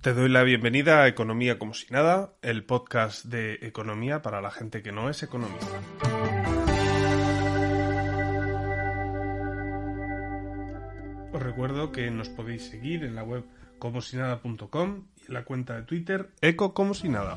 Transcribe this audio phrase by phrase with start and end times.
[0.00, 4.52] Te doy la bienvenida a Economía como si nada, el podcast de economía para la
[4.52, 5.66] gente que no es economista.
[11.32, 13.44] Os recuerdo que nos podéis seguir en la web
[13.80, 17.36] comosinada.com y en la cuenta de Twitter eco como si nada.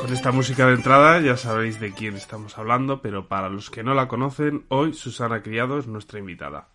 [0.00, 3.82] Con esta música de entrada ya sabéis de quién estamos hablando, pero para los que
[3.82, 6.68] no la conocen, hoy Susana Criado es nuestra invitada.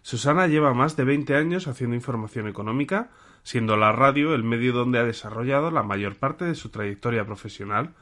[0.00, 3.10] Susana lleva más de 20 años haciendo información económica,
[3.42, 7.94] siendo la radio el medio donde ha desarrollado la mayor parte de su trayectoria profesional,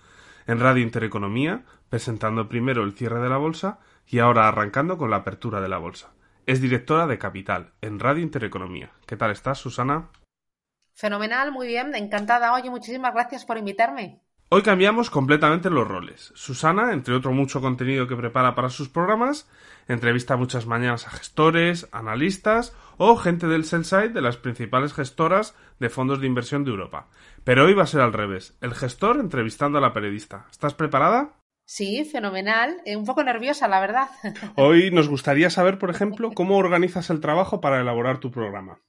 [0.47, 5.17] en Radio Intereconomía, presentando primero el cierre de la bolsa y ahora arrancando con la
[5.17, 6.11] apertura de la bolsa.
[6.47, 8.93] Es directora de Capital, en Radio Intereconomía.
[9.07, 10.09] ¿Qué tal estás, Susana?
[10.95, 12.55] Fenomenal, muy bien, encantada.
[12.55, 14.23] Oye, muchísimas gracias por invitarme.
[14.51, 16.33] Hoy cambiamos completamente los roles.
[16.35, 19.47] Susana, entre otro mucho contenido que prepara para sus programas,
[19.89, 25.91] entrevista muchas mañanas a gestores, analistas o gente del sell de las principales gestoras de
[25.91, 27.09] fondos de inversión de Europa.
[27.45, 30.47] Pero hoy va a ser al revés, el gestor entrevistando a la periodista.
[30.51, 31.35] ¿Estás preparada?
[31.67, 32.79] Sí, fenomenal.
[32.87, 34.09] Eh, un poco nerviosa, la verdad.
[34.57, 38.81] Hoy nos gustaría saber, por ejemplo, cómo organizas el trabajo para elaborar tu programa.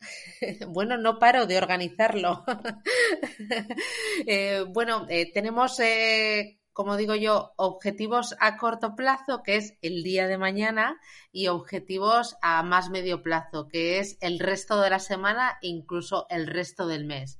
[0.68, 2.44] Bueno, no paro de organizarlo.
[4.26, 10.02] eh, bueno, eh, tenemos, eh, como digo yo, objetivos a corto plazo, que es el
[10.02, 11.00] día de mañana,
[11.32, 16.26] y objetivos a más medio plazo, que es el resto de la semana e incluso
[16.30, 17.38] el resto del mes.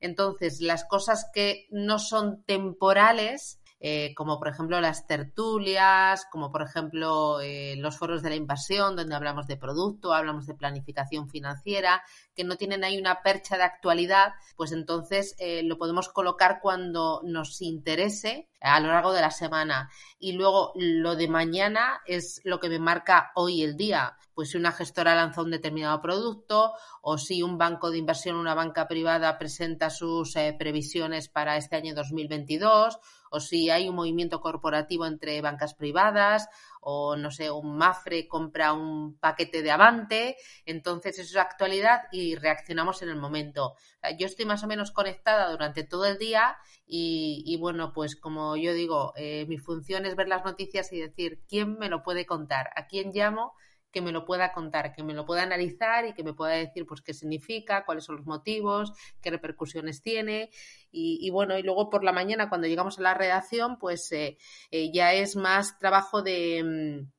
[0.00, 6.62] Entonces, las cosas que no son temporales, eh, como por ejemplo las tertulias, como por
[6.62, 12.02] ejemplo eh, los foros de la invasión, donde hablamos de producto, hablamos de planificación financiera,
[12.34, 17.20] que no tienen ahí una percha de actualidad, pues entonces eh, lo podemos colocar cuando
[17.24, 19.90] nos interese a lo largo de la semana.
[20.18, 24.16] Y luego lo de mañana es lo que me marca hoy el día.
[24.32, 26.72] Pues si una gestora lanza un determinado producto
[27.02, 31.76] o si un banco de inversión, una banca privada presenta sus eh, previsiones para este
[31.76, 32.98] año 2022
[33.34, 36.48] o si hay un movimiento corporativo entre bancas privadas
[36.80, 40.36] o no sé, un Mafre compra un paquete de Avante,
[40.66, 43.74] entonces eso es actualidad y reaccionamos en el momento.
[44.18, 46.56] yo estoy más o menos conectada durante todo el día
[46.86, 51.40] y, bueno, pues como yo digo, eh, mi función es ver las noticias y decir
[51.48, 53.54] quién me lo puede contar, a quién llamo
[53.94, 56.84] que me lo pueda contar, que me lo pueda analizar y que me pueda decir
[56.84, 60.50] pues qué significa, cuáles son los motivos, qué repercusiones tiene.
[60.90, 64.36] Y, bueno, y luego por la mañana cuando llegamos a la redacción pues eh,
[64.70, 67.13] eh, ya es más trabajo de mm,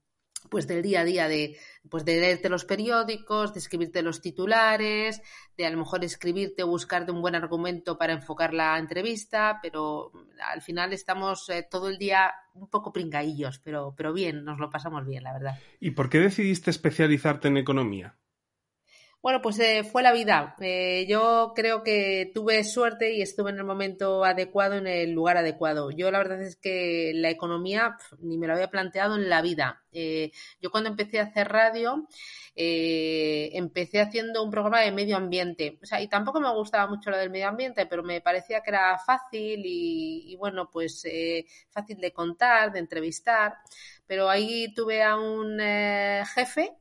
[0.50, 1.57] pues del día a día de
[1.89, 5.22] pues de leerte los periódicos, de escribirte los titulares,
[5.57, 10.11] de a lo mejor escribirte o buscarte un buen argumento para enfocar la entrevista, pero
[10.51, 14.69] al final estamos eh, todo el día un poco pringaillos, pero, pero bien, nos lo
[14.69, 15.59] pasamos bien, la verdad.
[15.79, 18.17] ¿Y por qué decidiste especializarte en economía?
[19.25, 20.56] Bueno, pues eh, fue la vida.
[20.62, 25.38] Eh, yo creo que tuve suerte y estuve en el momento adecuado, en el lugar
[25.38, 25.89] adecuado.
[25.89, 29.83] Yo la verdad es que la economía ni me lo había planteado en la vida.
[29.95, 32.07] Eh, yo cuando empecé a hacer radio,
[32.56, 35.79] empecé haciendo un programa de medio ambiente.
[35.81, 38.69] O sea, y tampoco me gustaba mucho lo del medio ambiente, pero me parecía que
[38.69, 41.06] era fácil y, y bueno, pues
[41.69, 43.56] fácil de contar, de entrevistar.
[44.07, 45.59] Pero ahí tuve a un
[46.35, 46.72] jefe,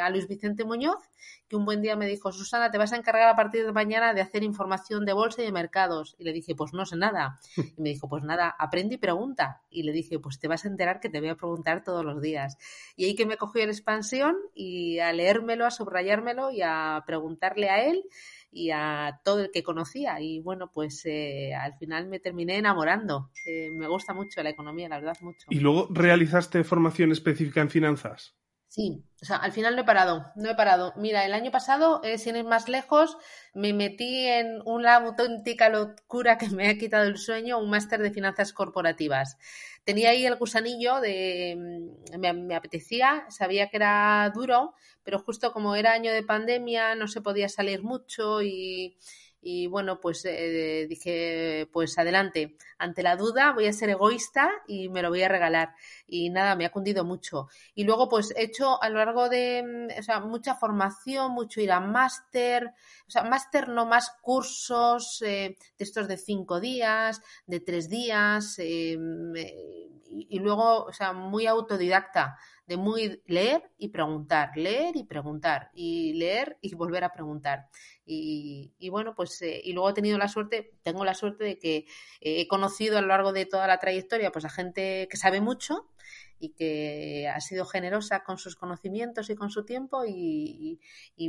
[0.00, 1.08] a Luis Vicente Muñoz,
[1.48, 4.14] que un buen día me dijo, Susana, te vas a encargar a partir de mañana
[4.14, 6.16] de hacer información de bolsa y de mercados.
[6.18, 7.38] Y le dije, pues no sé nada.
[7.76, 9.62] Y me dijo, pues nada, aprende y pregunta.
[9.70, 12.20] Y le dije, pues te vas a enterar que te voy a preguntar todos los
[12.20, 12.55] días.
[12.96, 17.68] Y ahí que me cogió en expansión y a leérmelo, a subrayármelo y a preguntarle
[17.70, 18.02] a él
[18.50, 20.20] y a todo el que conocía.
[20.20, 23.30] Y bueno, pues eh, al final me terminé enamorando.
[23.46, 25.46] Eh, me gusta mucho la economía, la verdad, mucho.
[25.50, 28.34] ¿Y luego realizaste formación específica en finanzas?
[28.68, 30.92] Sí, o sea, al final no he parado, no he parado.
[30.96, 33.16] Mira, el año pasado, eh, sin ir más lejos,
[33.54, 38.10] me metí en una auténtica locura que me ha quitado el sueño, un máster de
[38.10, 39.38] finanzas corporativas.
[39.86, 44.74] Tenía ahí el gusanillo de, mm, me, me, apetecía, sabía que era duro,
[45.04, 48.98] pero justo como era año de pandemia, no se podía salir mucho y,
[49.48, 54.88] y bueno, pues eh, dije, pues adelante, ante la duda voy a ser egoísta y
[54.88, 55.72] me lo voy a regalar.
[56.08, 57.46] Y nada, me ha cundido mucho.
[57.72, 61.60] Y luego pues he hecho a lo largo de, mm, o sea, mucha formación, mucho
[61.60, 62.72] ir a máster,
[63.06, 68.98] o sea, máster no más cursos eh, de de cinco días, de tres días, eh,
[70.10, 76.14] y, luego, o sea, muy autodidacta, de muy leer y preguntar, leer y preguntar, y
[76.14, 77.68] leer y volver a preguntar.
[78.04, 81.86] Y, bueno, pues, eh, y luego he tenido la suerte, tengo la suerte de que
[82.20, 85.88] he conocido a lo largo de toda la trayectoria, pues a gente que sabe mucho
[86.38, 90.80] y que ha sido generosa con sus conocimientos y con su tiempo y,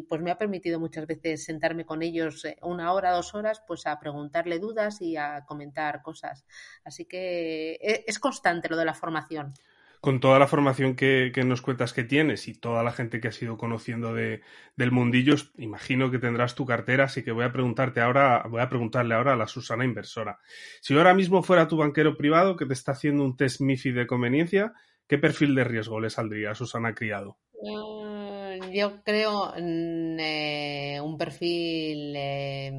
[0.09, 3.85] pues me ha permitido muchas veces sentarme con ellos eh, una hora, dos horas, pues
[3.87, 6.45] a preguntarle dudas y a comentar cosas.
[6.83, 9.53] Así que eh, es constante lo de la formación
[10.01, 13.41] con toda la formación que, nos cuentas que tienes y toda la gente que has
[13.41, 14.41] ido conociendo de,
[14.75, 18.69] del mundillo, imagino que tendrás tu cartera, así que voy a preguntarte ahora, voy a
[18.69, 20.39] preguntarle ahora a la Susana inversora.
[20.81, 24.07] Si ahora mismo fuera tu banquero privado que te está haciendo un test MIFI de
[24.07, 24.73] conveniencia,
[25.07, 27.37] ¿qué perfil de riesgo le saldría a Susana Criado?
[27.61, 32.71] Mm, yo creo mm, eh, un perfil eh,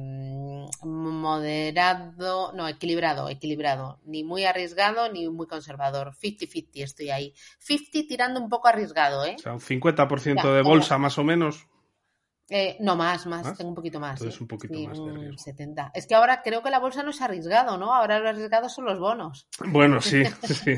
[0.83, 3.99] moderado, no, equilibrado, equilibrado.
[4.05, 6.13] Ni muy arriesgado ni muy conservador.
[6.13, 7.33] 50-50 estoy ahí.
[7.59, 9.35] 50 tirando un poco arriesgado, ¿eh?
[9.37, 11.67] O sea, un 50% de bolsa más o menos.
[12.51, 14.19] Eh, no, más, más, tengo un poquito más.
[14.19, 15.37] Entonces un poquito más de riesgo.
[15.37, 15.91] 70.
[15.93, 17.93] Es que ahora creo que la bolsa no es arriesgado, ¿no?
[17.93, 19.47] Ahora lo arriesgado son los bonos.
[19.67, 20.73] Bueno, sí, sí.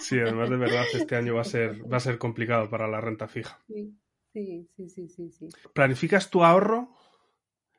[0.00, 3.00] Sí, además de verdad, este año va a ser, va a ser complicado para la
[3.00, 3.58] renta fija.
[3.66, 3.96] Sí,
[4.32, 5.48] sí, sí, sí, sí.
[5.74, 6.88] ¿Planificas tu ahorro?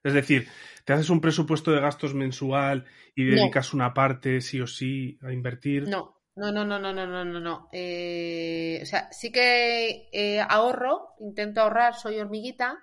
[0.04, 0.48] Es decir,
[0.83, 5.31] ¿te haces un presupuesto de gastos mensual y dedicas una parte sí o sí a
[5.31, 5.88] invertir?
[5.88, 7.39] No, no, no, no, no, no, no, no.
[7.39, 7.69] no.
[7.71, 12.77] Eh, o sea, sí que eh, ahorro, intento ahorrar, soy hormiguita.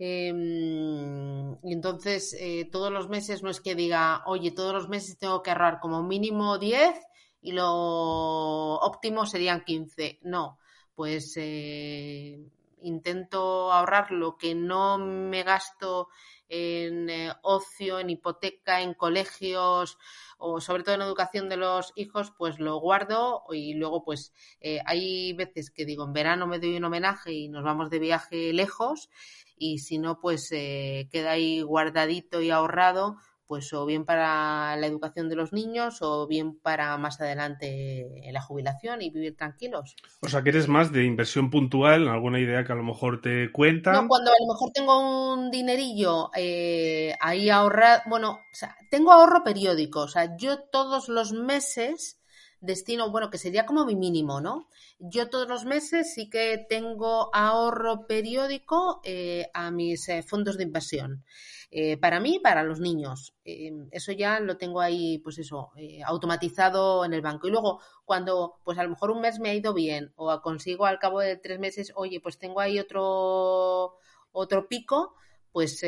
[0.00, 5.18] Em, y entonces eh, todos los meses no es que diga, oye, todos los meses
[5.18, 6.94] tengo que ahorrar como mínimo 10
[7.40, 10.18] y lo óptimo serían 15.
[10.22, 10.58] No,
[10.94, 12.38] pues eh,
[12.82, 16.08] intento ahorrar lo que no me gasto
[16.48, 19.98] en eh, ocio, en hipoteca, en colegios
[20.38, 24.80] o sobre todo en educación de los hijos, pues lo guardo y luego pues eh,
[24.86, 28.52] hay veces que digo en verano me doy un homenaje y nos vamos de viaje
[28.52, 29.10] lejos
[29.56, 33.18] y si no pues queda ahí guardadito y ahorrado
[33.48, 38.42] pues o bien para la educación de los niños o bien para más adelante la
[38.42, 39.96] jubilación y vivir tranquilos.
[40.20, 43.50] O sea, que eres más de inversión puntual, alguna idea que a lo mejor te
[43.50, 43.92] cuenta.
[43.92, 49.12] No, cuando a lo mejor tengo un dinerillo eh, ahí ahorrar, bueno, o sea, tengo
[49.12, 52.17] ahorro periódico, o sea, yo todos los meses
[52.60, 54.68] destino, bueno, que sería como mi mínimo, ¿no?
[54.98, 60.64] Yo todos los meses sí que tengo ahorro periódico eh, a mis eh, fondos de
[60.64, 61.24] inversión.
[61.70, 63.34] Eh, para mí para los niños.
[63.44, 65.70] Eh, eso ya lo tengo ahí, pues eso,
[66.04, 67.46] automatizado en el banco.
[67.46, 70.86] Y luego, cuando, pues a lo mejor un mes me ha ido bien o consigo
[70.86, 73.96] al cabo de tres meses, oye, pues tengo ahí otro,
[74.32, 75.14] otro pico,
[75.52, 75.82] pues,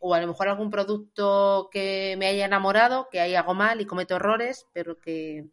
[0.00, 3.86] o a lo mejor algún producto que me haya enamorado, que ahí hago mal y
[3.86, 5.46] cometo errores, pero que,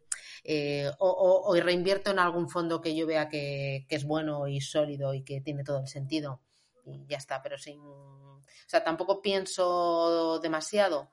[0.98, 5.22] o, reinvierto en algún fondo que yo vea que, que, es bueno y sólido y
[5.22, 6.40] que tiene todo el sentido.
[6.84, 7.80] Y ya está, pero sin,
[8.66, 11.10] o sea, tampoco pienso demasiado.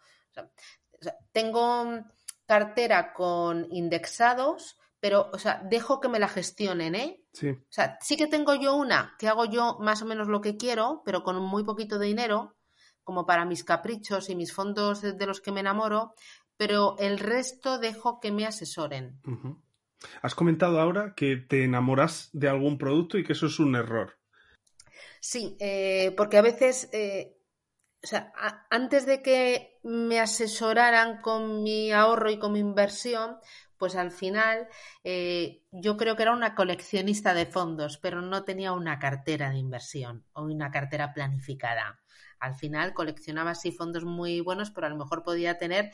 [1.32, 2.04] tengo
[2.46, 7.23] cartera con indexados, pero, o sea, dejo que me la gestionen, ¿eh?
[7.34, 7.50] Sí.
[7.50, 10.56] O sea, sí que tengo yo una que hago yo más o menos lo que
[10.56, 12.56] quiero, pero con muy poquito de dinero,
[13.04, 16.14] como para mis caprichos y mis fondos de los que me enamoro,
[16.58, 19.20] pero el resto dejo que me asesoren.
[20.22, 24.18] Has comentado ahora que te enamoras de algún producto y que eso es un error.
[25.20, 27.38] Sí, eh, porque a veces, eh,
[28.04, 28.34] o sea,
[28.70, 33.38] antes de que me asesoraran con mi ahorro y con mi inversión,
[33.84, 34.70] pues al final
[35.04, 39.58] eh, yo creo que era una coleccionista de fondos, pero no tenía una cartera de
[39.58, 42.02] inversión o una cartera planificada.
[42.40, 45.92] Al final coleccionaba sí fondos muy buenos, pero a lo mejor podía tener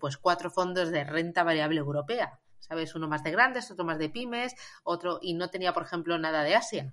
[0.00, 2.40] pues cuatro fondos de renta variable europea.
[2.58, 2.96] ¿Sabes?
[2.96, 6.42] Uno más de grandes, otro más de pymes, otro, y no tenía, por ejemplo, nada
[6.42, 6.92] de Asia.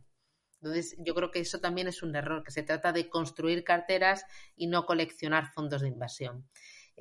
[0.62, 4.26] Entonces, yo creo que eso también es un error, que se trata de construir carteras
[4.56, 6.48] y no coleccionar fondos de inversión.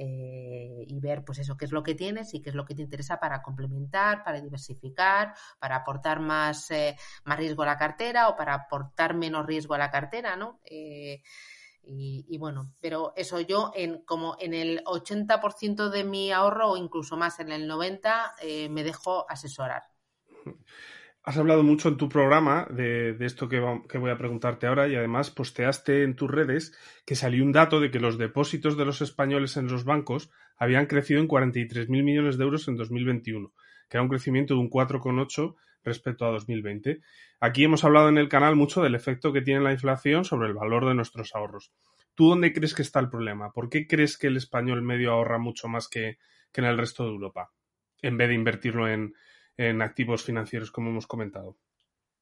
[0.00, 2.76] Eh, y ver, pues eso, qué es lo que tienes y qué es lo que
[2.76, 8.28] te interesa para complementar, para diversificar, para aportar más, eh, más riesgo a la cartera
[8.28, 10.60] o para aportar menos riesgo a la cartera, ¿no?
[10.64, 11.20] Eh,
[11.82, 16.76] y, y, bueno, pero eso yo en como en el 80% de mi ahorro o
[16.76, 19.82] incluso más en el 90% me dejo asesorar.
[21.28, 25.30] Has hablado mucho en tu programa de, esto que, voy a preguntarte ahora y además
[25.30, 29.58] posteaste en tus redes que salió un dato de que los depósitos de los españoles
[29.58, 33.52] en los bancos habían crecido en 43.000 millones de euros en 2021,
[33.90, 35.54] que era un crecimiento de un 4,8
[35.84, 37.02] respecto a 2020.
[37.40, 40.54] Aquí hemos hablado en el canal mucho del efecto que tiene la inflación sobre el
[40.54, 41.74] valor de nuestros ahorros.
[42.14, 43.52] ¿Tú dónde crees que está el problema?
[43.52, 46.16] ¿Por qué crees que el español medio ahorra mucho más que
[46.54, 47.50] en el resto de Europa,
[48.00, 49.12] en vez de invertirlo en,
[49.58, 51.58] en activos financieros, como hemos comentado?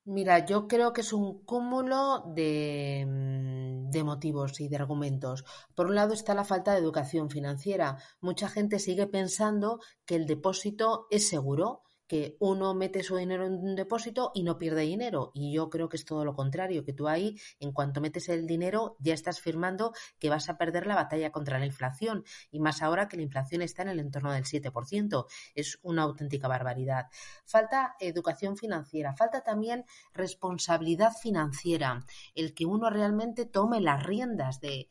[0.04, 5.44] Mira, yo creo que es un cúmulo de, mm, de, motivos y de argumentos.
[5.74, 7.98] Por un lado está la falta de educación financiera.
[8.20, 13.54] Mucha gente sigue pensando que el depósito es seguro que uno mete su dinero en
[13.54, 15.32] un depósito y no pierde dinero.
[15.34, 18.46] Y yo creo que es todo lo contrario, que tú ahí, en cuanto metes el
[18.46, 22.24] dinero, ya estás firmando que vas a perder la batalla contra la inflación.
[22.50, 25.26] Y más ahora que la inflación está en el entorno del 7%.
[25.54, 27.06] Es una auténtica barbaridad.
[27.44, 34.88] Falta educación financiera, falta también responsabilidad financiera, el que uno realmente tome las riendas de,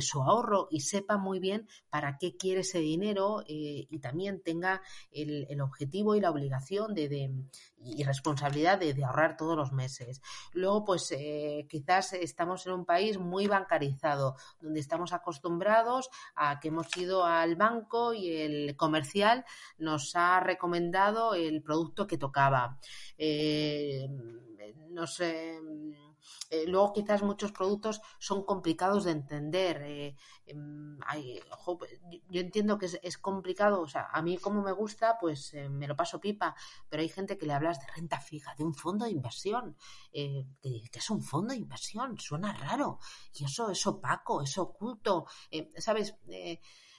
[0.00, 4.80] su ahorro y sepa muy bien para qué quiere ese dinero eh, y también tenga
[5.10, 7.30] el, el objetivo y la obligación de,
[7.78, 10.20] y responsabilidad de, ahorrar todos los meses.
[10.52, 16.68] Luego, pues eh, quizás estamos en un país muy bancarizado, donde estamos acostumbrados a que
[16.68, 19.44] hemos ido al banco y el comercial
[19.78, 22.78] nos ha recomendado el producto que tocaba.
[23.16, 24.08] Eh,
[24.90, 25.60] no sé
[26.50, 29.82] eh, luego quizás muchos productos son complicados de entender.
[29.82, 30.16] Eh,
[30.46, 30.98] em,
[32.28, 35.86] yo entiendo que es, complicado, o sea, a mí como me gusta, pues eh, me
[35.86, 36.54] lo paso pipa,
[36.88, 39.76] pero hay gente que le hablas de renta fija, de un fondo de inversión,
[40.12, 40.46] que,
[40.92, 42.98] es un fondo de inversión, suena raro,
[43.34, 45.26] y eso es opaco, es oculto,
[45.76, 46.14] ¿sabes?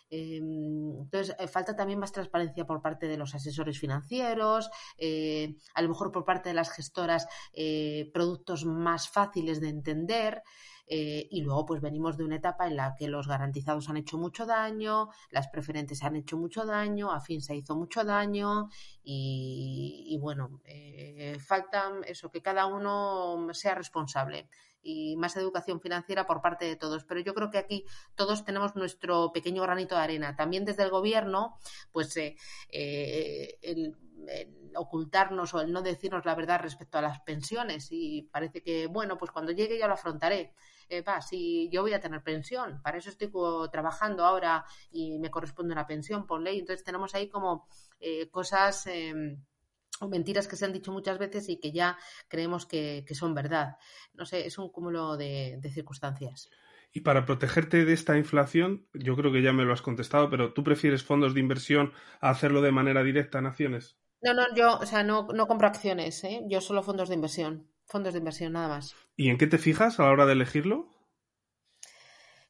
[0.10, 5.82] Em, entonces, eh, falta también más transparencia por parte de los asesores financieros, eh, a
[5.82, 10.44] lo mejor por parte de las gestoras, eh, productos más fáciles de entender.
[10.92, 14.48] y luego, pues venimos de una etapa en la que los garantizados han hecho mucho
[14.48, 18.70] daño, las preferentes han hecho mucho daño, a fin se hizo mucho daño
[19.04, 20.60] y, y bueno,
[21.46, 24.50] falta eso, que cada uno sea responsable
[24.82, 27.04] y más educación financiera por parte de todos.
[27.06, 30.36] Pero yo creo que aquí todos tenemos nuestro pequeño granito de arena.
[30.36, 31.58] También desde el gobierno,
[31.92, 32.36] pues eh,
[32.70, 33.96] eh, el,
[34.76, 39.18] ocultarnos o el no decirnos la verdad respecto a las pensiones y parece que, bueno,
[39.18, 40.54] pues cuando llegue ya lo afrontaré.
[40.88, 43.32] Eh, va, si yo voy a tener pensión, para eso estoy
[43.72, 46.60] trabajando ahora y me corresponde una pensión por ley.
[46.60, 47.68] Entonces tenemos ahí como
[48.32, 49.44] cosas em,
[50.00, 53.77] o mentiras que se han dicho muchas veces y que ya creemos que, son verdad.
[54.13, 56.50] No sé, es un cúmulo de, circunstancias.
[56.91, 60.53] Y para protegerte de esta inflación, yo creo que ya me lo has contestado, pero
[60.53, 63.98] ¿tú prefieres fondos de inversión a hacerlo de manera directa en acciones?
[64.22, 66.41] No, no, yo, o sea, no, no compro acciones, ¿eh?
[66.48, 67.70] yo solo fondos de inversión.
[67.86, 68.96] Fondos de inversión, nada más.
[69.15, 70.94] ¿Y en qué te fijas a la hora de elegirlo?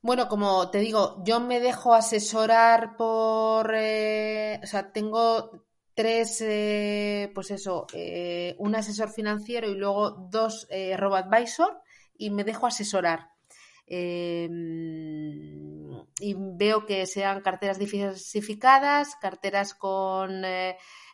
[0.02, 5.69] Bueno, como te digo, yo me dejo asesorar por, eh, o sea, tengo
[6.00, 11.82] tres, eh, pues eso, eh, un asesor financiero y luego dos eh, robo-advisor
[12.18, 13.32] y me dejo asesorar.
[13.86, 14.50] Em,
[16.22, 20.42] y veo que sean carteras diversificadas, carteras con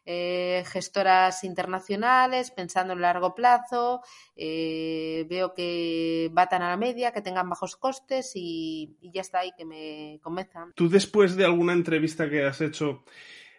[0.06, 4.04] gestoras internacionales, pensando en largo plazo.
[4.36, 9.52] veo que batan a la media, que tengan bajos costes y, y ya está ahí,
[9.58, 10.74] que me convenzan.
[10.76, 13.04] Tú después de alguna entrevista que has hecho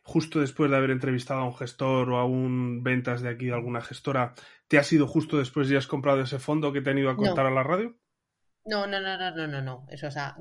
[0.07, 3.55] justo después de haber entrevistado a un gestor o a un ventas de aquí de
[3.55, 4.35] alguna gestora,
[4.69, 7.17] ¿te ha sido justo después y has comprado ese fondo que te han ido a
[7.17, 7.97] contar a la radio?
[8.69, 9.87] No, no, no, no, no, no, no.
[9.89, 10.37] Eso, o sea,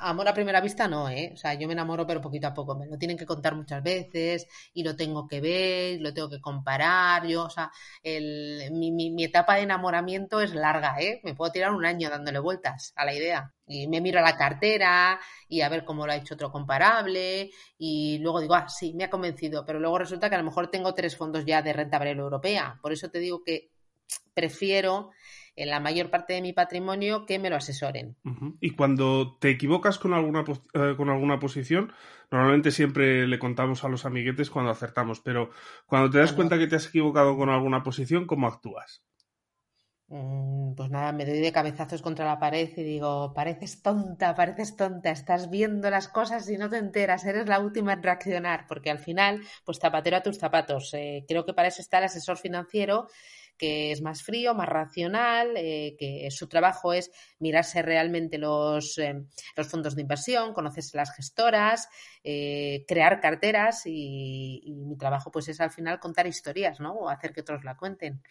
[0.00, 1.30] amor a primera vista no, ¿eh?
[1.32, 2.74] O sea, yo me enamoro, pero poquito a poco.
[2.76, 6.38] Me lo tienen que contar muchas veces y lo tengo que ver, lo tengo que
[6.38, 7.26] comparar.
[7.26, 7.70] Yo, o sea,
[8.02, 11.22] el, mi, mi, mi, etapa de enamoramiento es larga, ¿eh?
[11.24, 13.54] Me puedo tirar un año dándole vueltas a la idea.
[13.66, 17.50] Y me miro a la cartera y a ver cómo lo ha hecho otro comparable
[17.78, 19.64] y luego digo, ah, sí, me ha convencido.
[19.64, 22.78] Pero luego resulta que a lo mejor tengo tres fondos ya de renta variable europea.
[22.82, 23.70] Por eso te digo que
[24.34, 25.10] prefiero
[25.56, 28.16] en la mayor parte de mi patrimonio que me lo asesoren.
[28.60, 30.44] Y cuando te equivocas con alguna,
[30.74, 31.92] eh, con alguna posición,
[32.30, 35.50] normalmente siempre le contamos a los amiguetes cuando acertamos, pero
[35.86, 39.04] cuando te das cuenta que te has equivocado con alguna posición, ¿cómo actúas?
[40.08, 44.76] Mm, pues nada, me doy de cabezazos contra la pared y digo, pareces tonta, pareces
[44.76, 48.90] tonta, estás viendo las cosas y no te enteras, eres la última en reaccionar, porque
[48.90, 50.92] al final, pues zapatero a tus zapatos.
[50.92, 53.08] Eh, creo que para eso está el asesor financiero
[53.56, 59.22] que es más frío, más racional, eh, que su trabajo es mirarse realmente los, eh,
[59.56, 61.88] los fondos de inversión, conocerse las gestoras,
[62.24, 66.92] eh, crear carteras y, mi trabajo pues es al final contar historias, ¿no?
[66.92, 68.22] O hacer que otros la cuenten.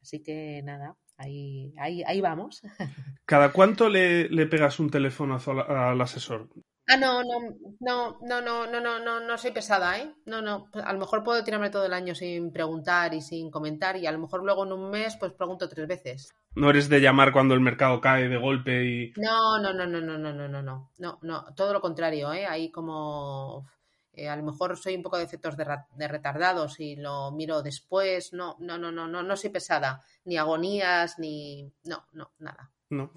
[0.00, 2.62] Así que nada, ahí, ahí, ahí vamos.
[3.24, 6.48] ¿Cada cuánto le, le pegas un teléfono al asesor?
[6.90, 7.38] Ah, no, no,
[7.80, 10.10] no, no, no, no, no, no, no soy pesada, ¿eh?
[10.24, 13.98] No, no, a lo mejor puedo tirarme todo el año sin preguntar y sin comentar
[13.98, 16.30] y a lo mejor luego en un mes pues pregunto tres veces.
[16.54, 19.12] No eres de llamar cuando el mercado cae de golpe y...
[19.16, 22.46] No, no, no, no, no, no, no, no, no, no, no, todo lo contrario, ¿eh?
[22.46, 23.68] Ahí como...
[24.16, 28.32] a lo mejor soy un poco de efectos de, de retardados y lo miro después.
[28.32, 30.02] No, no, no, no, no, no soy pesada.
[30.24, 31.70] Ni agonías, ni...
[31.84, 32.70] No, no, nada.
[32.88, 33.12] No.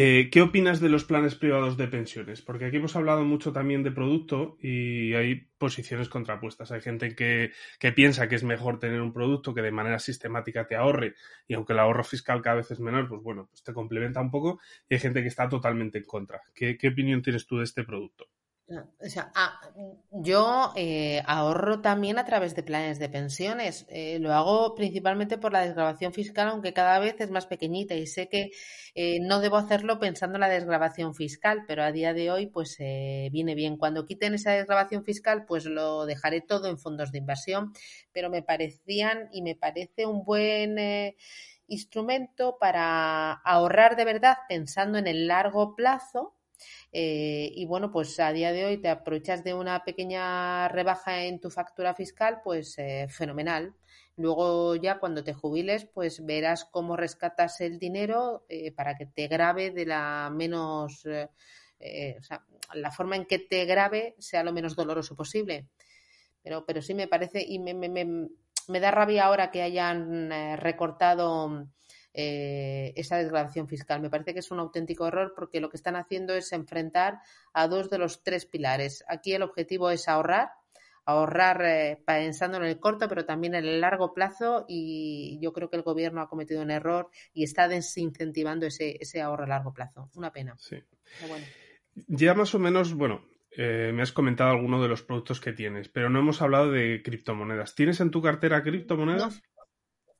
[0.00, 2.40] Eh, ¿Qué opinas de los planes privados de pensiones?
[2.40, 6.70] Porque aquí hemos hablado mucho también de producto y hay posiciones contrapuestas.
[6.70, 7.50] Hay gente que,
[7.96, 11.16] piensa que es mejor tener un producto que de manera sistemática te ahorre
[11.48, 14.30] y aunque el ahorro fiscal cada vez es menor, pues bueno, pues te complementa un
[14.30, 16.42] poco y hay gente que está totalmente en contra.
[16.54, 18.28] qué opinión tienes tú de este producto?
[18.70, 19.58] O sea, ah,
[20.10, 23.86] yo eh, ahorro también a través de planes de pensiones.
[23.88, 28.06] Eh, lo hago principalmente por la desgrabación fiscal, aunque cada vez es más pequeñita y
[28.06, 28.50] sé que
[28.94, 32.76] eh, no debo hacerlo pensando en la desgrabación fiscal, pero a día de hoy pues
[32.78, 33.78] viene bien.
[33.78, 37.72] Cuando quiten esa desgrabación fiscal pues lo dejaré todo en fondos de inversión,
[38.12, 40.76] pero me parecían y me parece un buen
[41.68, 46.37] instrumento para ahorrar de verdad pensando en el largo plazo
[46.92, 51.40] eh, y bueno, pues a día de hoy te aprovechas de una pequeña rebaja en
[51.40, 53.74] tu factura fiscal, pues eh, fenomenal.
[54.16, 59.28] Luego ya cuando te jubiles, pues verás cómo rescatas el dinero eh, para que te
[59.28, 64.74] grabe de la menos, o sea, la forma en que te grabe sea lo menos
[64.74, 65.68] doloroso posible.
[66.42, 68.28] Pero, pero sí me parece y me, me, me,
[68.66, 71.68] me da rabia ahora que hayan recortado
[72.20, 74.00] eh, esa desgravación fiscal.
[74.00, 77.20] Me parece que es un auténtico error porque lo que están haciendo es enfrentar
[77.52, 79.04] a dos de los tres pilares.
[79.06, 80.50] Aquí el objetivo es ahorrar,
[81.04, 85.70] ahorrar eh, pensando en el corto, pero también en el largo plazo y yo creo
[85.70, 89.72] que el gobierno ha cometido un error y está desincentivando ese, ese ahorro a largo
[89.72, 90.10] plazo.
[90.16, 90.56] Una pena.
[90.58, 90.82] Sí.
[92.08, 95.88] Ya más o menos, bueno, eh, me has comentado alguno de los productos que tienes,
[95.88, 97.76] pero no hemos hablado de criptomonedas.
[97.76, 99.40] ¿Tienes en tu cartera criptomonedas?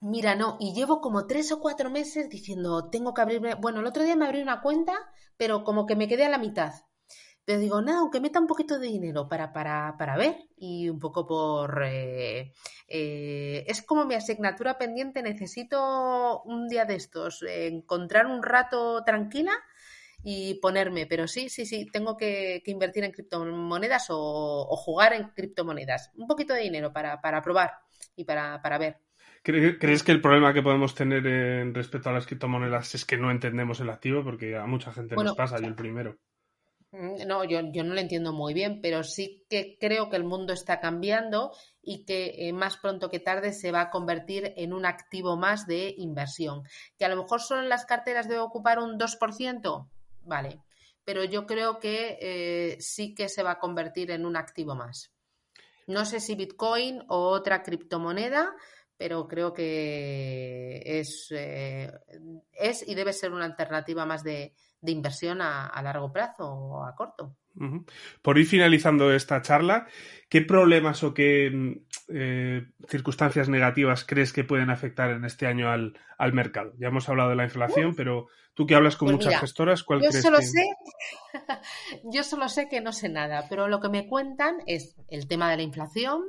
[0.00, 3.54] Mira, no, y llevo como tres o cuatro meses diciendo, tengo que abrirme.
[3.54, 4.94] Bueno, el otro día me abrí una cuenta,
[5.36, 6.72] pero como que me quedé a la mitad.
[7.44, 10.98] Pero digo, nada, aunque meta un poquito de dinero para, para, para ver y un
[11.00, 11.82] poco por...
[11.84, 12.52] Eh,
[12.88, 19.52] eh, es como mi asignatura pendiente, necesito un día de estos, encontrar un rato tranquila
[20.22, 26.10] y ponerme, pero sí, sí, sí, tengo que, invertir en criptomonedas o, jugar en criptomonedas.
[26.16, 27.72] Un poquito de dinero para, para probar
[28.14, 29.07] y para, para ver.
[29.52, 33.30] ¿Crees que el problema que podemos tener en respecto a las criptomonedas es que no
[33.30, 34.22] entendemos el activo?
[34.22, 36.18] Porque a mucha gente nos pasa, yo el primero.
[36.90, 40.24] Mm, no, yo, yo, no lo entiendo muy bien, pero sí que creo que el
[40.24, 44.74] mundo está cambiando y que eh, más pronto que tarde se va a convertir en
[44.74, 46.62] un activo más de inversión.
[46.98, 49.88] Que a lo mejor solo en las carteras debe ocupar un 2%,
[50.24, 50.60] vale,
[51.04, 55.10] pero yo creo que eh, sí que se va a convertir en un activo más.
[55.86, 58.54] No sé si Bitcoin o otra criptomoneda,
[58.98, 61.90] pero creo que es, eh,
[62.52, 67.36] es y debe ser una alternativa más de, inversión a, largo plazo o a corto.
[68.22, 69.86] Por ir finalizando esta charla,
[70.28, 71.72] ¿qué problemas o qué mm,
[72.08, 75.94] eh, circunstancias negativas crees que pueden afectar en este año al,
[76.32, 76.74] mercado?
[76.78, 80.02] Ya hemos hablado de la inflación, pero tú que hablas con pues muchas gestoras, ¿cuál
[80.02, 80.68] yo crees solo sé,
[82.04, 85.50] yo solo sé que no sé nada, pero lo que me cuentan es el tema
[85.50, 86.24] de la inflación,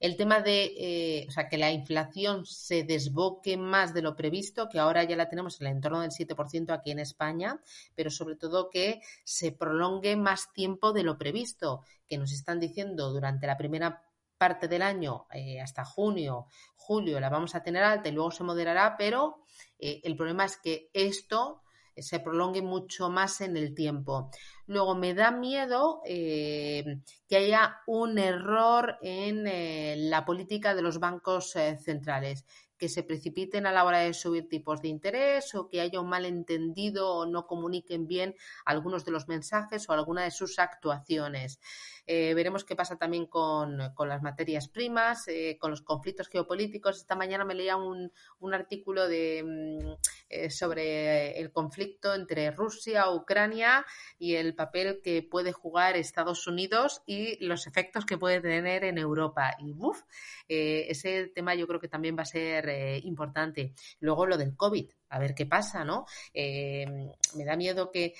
[0.00, 4.68] el tema de, eh, o sea, que la inflación se desboque más de lo previsto,
[4.70, 7.60] que ahora ya la tenemos en el entorno del 7% aquí en España,
[7.94, 13.12] pero sobre todo que se prolongue más tiempo de lo previsto, que nos están diciendo
[13.12, 14.02] durante la primera
[14.38, 18.42] parte del año eh, hasta junio, julio la vamos a tener alta y luego se
[18.42, 19.44] moderará, pero
[19.78, 21.60] eh, el problema es que esto
[21.94, 24.30] se prolongue mucho más en el tiempo.
[24.70, 31.00] Luego me da miedo eh, que haya un error en eh, la política de los
[31.00, 32.46] bancos eh, centrales
[32.80, 36.08] que se precipiten a la hora de subir tipos de interés o que haya un
[36.08, 41.60] malentendido o no comuniquen bien algunos de los mensajes o alguna de sus actuaciones.
[42.06, 46.96] Eh, veremos qué pasa también con, las materias primas, eh, con los conflictos geopolíticos.
[46.96, 48.10] Esta mañana me leía un,
[48.52, 49.92] artículo de, mm,
[50.30, 53.84] eh, sobre el conflicto entre Rusia, Ucrania
[54.18, 58.96] y el papel que puede jugar Estados Unidos y los efectos que puede tener en
[58.96, 59.54] Europa.
[59.58, 60.02] Y uf,
[60.48, 63.74] ese tema yo creo que también va a ser eh, importante.
[63.98, 66.06] Luego lo del COVID, a ver qué pasa, ¿no?
[66.34, 68.14] me da miedo que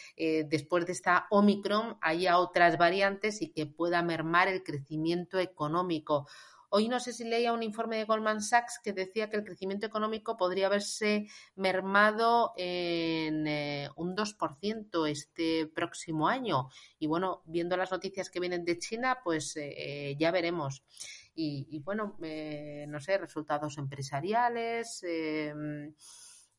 [0.49, 6.27] después de esta Omicron haya otras variantes y que pueda mermar el crecimiento económico.
[6.73, 9.87] Hoy no sé si leía un informe de Goldman Sachs que decía que el crecimiento
[9.87, 16.69] económico podría haberse mermado en eh, un 2% este próximo año.
[17.01, 20.85] Y bueno, viendo las noticias que vienen de China, pues eh, ya veremos.
[21.35, 25.03] Y, bueno, eh, no sé, resultados empresariales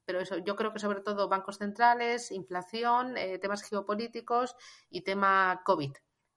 [0.03, 4.55] pero eso, yo creo que sobre todo bancos centrales, inflación, temas geopolíticos
[4.89, 5.93] y tema COVID.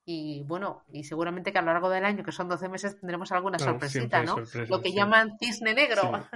[0.07, 3.31] Y bueno, y seguramente que a lo largo del año, que son 12 meses, tendremos
[3.31, 4.35] alguna sorpresita, ¿no?
[4.69, 6.27] lo que llaman cisne negro.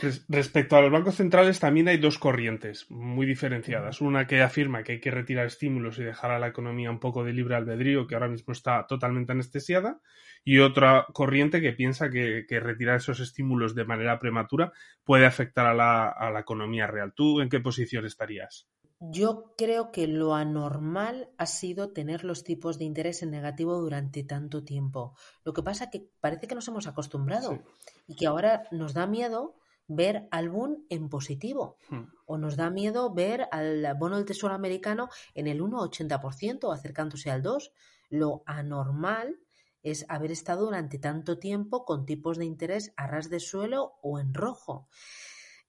[0.28, 4.00] Respecto a los bancos centrales, también hay dos corrientes muy diferenciadas.
[4.00, 7.24] Una que afirma que hay que retirar estímulos y dejar a la economía un poco
[7.24, 10.00] de libre albedrío, que ahora mismo está totalmente anestesiada.
[10.44, 15.74] Y otra corriente que piensa que, retirar esos estímulos de manera prematura puede afectar a
[15.74, 17.12] la, a la economía real.
[17.12, 18.68] ¿Tú en qué posición estarías?
[19.10, 24.24] Yo creo que lo anormal ha sido tener los tipos de interés en negativo durante
[24.24, 25.14] tanto tiempo.
[25.44, 27.62] Lo que pasa es que parece que nos hemos acostumbrado
[28.06, 32.02] y que ahora nos da miedo ver al boom en positivo hmm.
[32.26, 37.42] o nos da miedo ver al bono del tesoro americano en el 1,80% acercándose al
[37.42, 37.70] 2%.
[38.10, 39.40] Lo anormal
[39.82, 44.18] es haber estado durante tanto tiempo con tipos de interés a ras de suelo o
[44.18, 44.88] en rojo.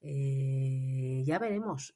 [0.02, 1.96] Eh, ya veremos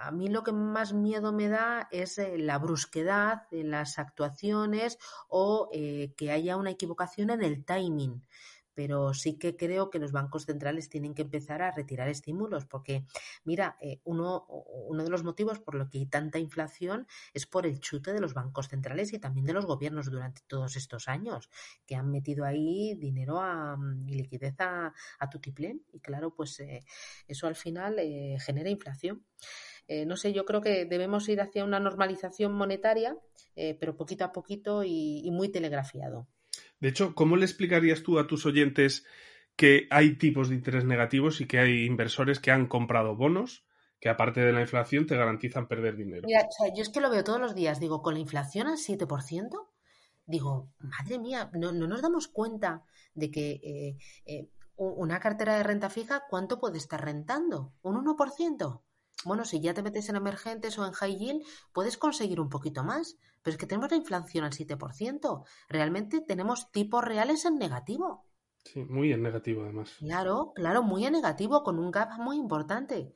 [0.00, 4.98] a mí lo que más miedo me da es eh, la brusquedad en las actuaciones
[5.28, 8.22] o eh, que haya una equivocación en el timing
[8.76, 13.06] pero sí que creo que los bancos centrales tienen que empezar a retirar estímulos, porque
[13.44, 17.66] mira, eh, uno, uno de los motivos por lo que hay tanta inflación es por
[17.66, 21.50] el chute de los bancos centrales y también de los gobiernos durante todos estos años,
[21.86, 23.78] que han metido ahí dinero a,
[24.08, 26.60] y liquidez a, a tutiplén, y claro, pues
[27.28, 28.00] eso al final
[28.40, 29.24] genera inflación.
[29.86, 33.16] Eh, no sé, yo creo que debemos ir hacia una normalización monetaria,
[33.54, 36.26] eh, pero poquito a poquito y, muy telegrafiado.
[36.80, 39.04] De hecho, ¿cómo le explicarías tú a tus oyentes
[39.56, 43.64] que hay tipos de interés negativos y que hay inversores que han comprado bonos
[44.00, 46.26] que aparte de la inflación te garantizan perder dinero?
[46.26, 49.68] Mira, yo es que lo veo todos los días, digo, con la inflación al 7%,
[50.26, 52.82] digo, madre mía, no, nos damos cuenta
[53.14, 57.72] de que eh, una cartera de renta fija, ¿cuánto puede estar rentando?
[57.82, 58.82] ¿Un 1%?
[59.24, 62.84] Bueno, si ya te metes en emergentes o en high yield, puedes conseguir un poquito
[62.84, 63.16] más.
[63.42, 65.44] Pero es que tenemos la inflación al 7%.
[65.68, 68.26] Realmente tenemos tipos reales en negativo.
[68.64, 69.94] Sí, muy en negativo además.
[69.98, 73.14] Claro, claro, muy en negativo, con un gap muy importante.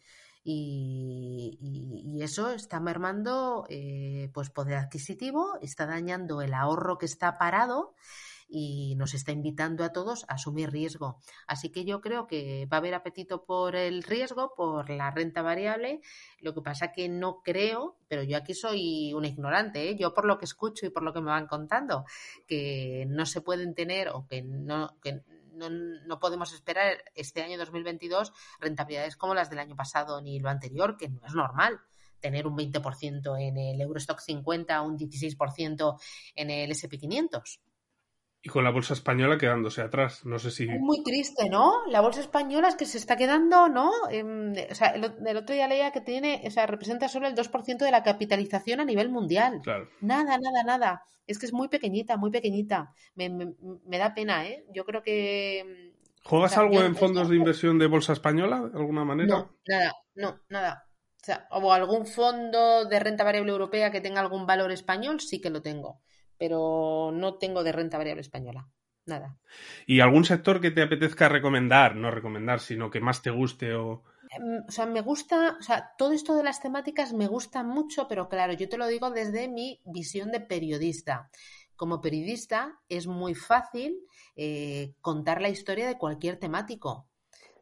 [0.51, 7.95] Y, eso está mermando eh, pues poder adquisitivo, está dañando el ahorro que está parado
[8.49, 11.21] y nos está invitando a todos a asumir riesgo.
[11.47, 15.43] Así que yo creo que va a haber apetito por el riesgo, por la renta
[15.43, 16.01] variable.
[16.41, 19.97] Lo que pasa que no creo, pero yo aquí soy un ignorante, ¿eh?
[19.97, 22.05] yo por lo que escucho y por lo que me van contando,
[22.47, 24.97] que no se pueden tener o que no,
[25.59, 30.49] no, no, podemos esperar este año 2022 rentabilidades como las del año pasado ni lo
[30.49, 31.81] anterior, que no es normal
[32.21, 36.01] tener un 20% en el Eurostock 50, un 16%
[36.35, 37.61] en el SP500.
[38.49, 40.25] Y con la bolsa española quedándose atrás.
[40.25, 40.67] No sé si.
[40.67, 41.85] muy triste, ¿no?
[41.87, 43.93] La bolsa española es que se está quedando, ¿no?
[44.11, 45.05] Em, o sea, el,
[45.37, 48.87] otro día leía que tiene, o sea, representa solo el 2% de la capitalización a
[48.87, 49.61] nivel mundial.
[49.63, 49.87] Claro.
[50.01, 51.03] Nada, nada, nada.
[51.27, 52.95] Es que es muy pequeñita, muy pequeñita.
[53.17, 54.65] Me, me, da pena, ¿eh?
[54.73, 55.59] Yo creo que.
[55.59, 55.93] Em,
[56.25, 59.29] ¿Juegas algo en fondos de inversión de bolsa española, de alguna manera?
[59.29, 60.87] No, nada, no, nada.
[61.21, 65.39] O sea, o algún fondo de renta variable europea que tenga algún valor español, sí
[65.39, 66.01] que lo tengo
[66.39, 68.69] pero no tengo de renta variable española.
[69.07, 69.39] Nada.
[69.87, 71.97] ¿Y algún sector que te apetezca recomendar?
[71.97, 74.05] No recomendar, sino que más te guste o.
[74.31, 78.07] Em, o sea, me gusta, o sea, todo esto de las temáticas me gusta mucho,
[78.07, 81.31] pero claro, yo te lo digo desde mi visión de periodista.
[81.75, 83.97] Como periodista es muy fácil
[84.37, 87.09] eh, contar la historia de cualquier temático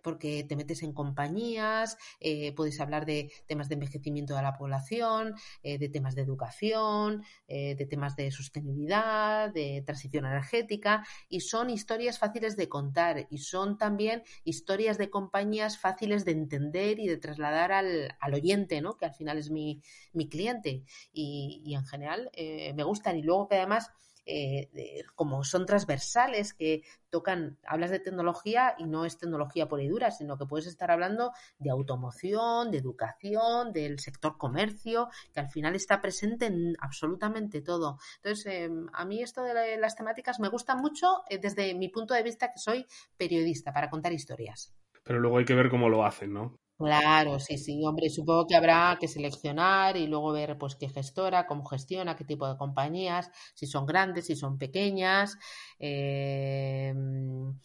[0.07, 5.35] porque te metes en compañías, eh, puedes hablar de temas de envejecimiento de la población,
[5.65, 11.71] eh, de temas de educación, eh, de temas de sostenibilidad, de transición energética, y son
[11.71, 17.17] historias fáciles de contar y son también historias de compañías fáciles de entender y de
[17.17, 18.97] trasladar al, oyente, ¿no?
[18.97, 19.83] que al final es mi,
[20.31, 20.85] cliente.
[21.13, 22.31] Y, y en general
[22.77, 23.17] me gustan.
[23.17, 23.91] Y luego que además
[24.27, 29.89] eh, como son transversales, que tocan, hablas de tecnología y no es tecnología por y
[29.89, 35.49] dura, sino que puedes estar hablando de automoción, de educación, del sector comercio, que al
[35.49, 37.99] final está presente en absolutamente todo.
[38.17, 42.15] Entonces, em, a mí esto de las temáticas me gusta mucho eh, desde mi punto
[42.15, 42.87] de vista que soy
[43.17, 44.75] periodista para contar historias.
[45.05, 46.59] Pero luego hay que ver cómo lo hacen, ¿no?
[46.79, 51.47] Claro, sí, sí, hombre, supongo que habrá que seleccionar y luego ver pues qué gestora,
[51.47, 55.39] cómo gestiona, qué tipo de compañías, si son grandes, si son pequeñas,
[55.79, 56.93] eh,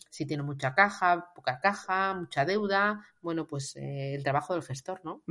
[0.10, 5.02] si tiene mucha caja, poca caja, mucha deuda, bueno, pues eh, el trabajo del gestor,
[5.04, 5.24] ¿no?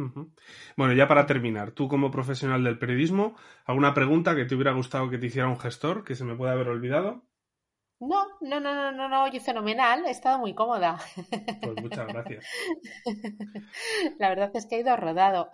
[0.77, 5.09] Bueno, ya para terminar, tú como profesional del periodismo, ¿alguna pregunta que te hubiera gustado
[5.11, 7.23] que te hiciera un gestor que se me pueda haber olvidado?
[8.01, 10.99] No, no, no, no, no, no, oye, fenomenal, he estado muy cómoda.
[11.61, 12.47] Pues muchas gracias.
[14.19, 15.51] La verdad es que he ido rodado.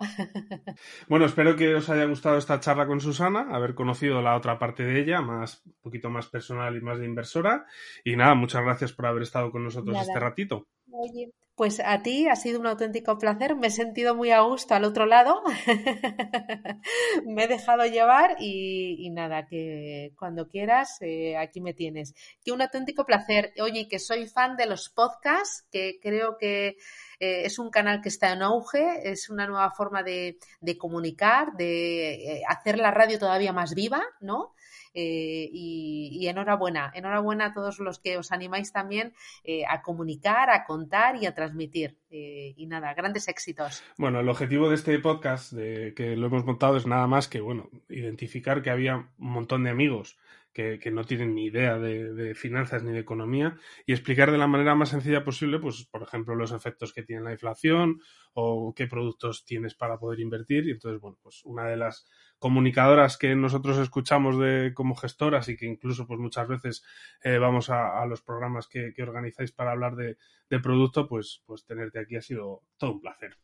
[1.09, 4.83] Bueno, espero que os haya gustado esta charla con Susana, haber conocido la otra parte
[4.83, 7.65] de ella, más, un poquito más personal y más de inversora.
[8.05, 10.67] Y nada, muchas gracias por haber estado con nosotros este ratito.
[10.91, 14.75] Oye, pues a ti ha sido un auténtico placer, me he sentido muy a gusto
[14.75, 15.41] al otro lado,
[17.25, 22.13] me he dejado llevar y, nada, que cuando quieras, eh, aquí me tienes.
[22.43, 23.53] Que un auténtico placer.
[23.59, 26.77] Oye, que soy fan de los podcasts, que creo que
[27.19, 30.37] eh, es un canal que está en auge, es una nueva forma de,
[30.77, 34.53] comunicar, de eh, hacer la radio todavía más viva, ¿no?
[34.99, 40.65] Eh, y, enhorabuena, enhorabuena a todos los que os animáis también eh, a comunicar, a
[40.65, 41.99] contar y a transmitir.
[42.09, 43.83] Eh, y nada, grandes éxitos.
[43.99, 47.41] Bueno, el objetivo de este podcast de que lo hemos montado es nada más que,
[47.41, 50.17] bueno, identificar que había un montón de amigos
[50.51, 53.55] que, no tienen ni idea de, de, finanzas ni de economía
[53.85, 57.21] y explicar de la manera más sencilla posible, pues, por ejemplo, los efectos que tiene
[57.21, 58.01] la inflación
[58.33, 60.67] o qué productos tienes para poder invertir.
[60.67, 62.07] Y entonces, bueno, pues una de las
[62.39, 66.83] comunicadoras que nosotros escuchamos de, como gestoras y que incluso pues muchas veces
[67.23, 70.17] eh, vamos a, los programas que, organizáis para hablar de,
[70.61, 73.37] producto, pues, pues tenerte aquí ha sido todo un placer.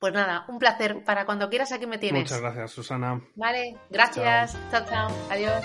[0.00, 1.04] Pues nada, un placer.
[1.04, 2.22] Para cuando quieras aquí me tienes.
[2.22, 3.20] Muchas gracias, Susana.
[3.36, 4.58] Vale, gracias.
[4.70, 5.10] chao, chao.
[5.30, 5.64] Adiós.